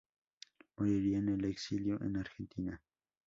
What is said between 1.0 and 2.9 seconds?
en el exilio en Argentina.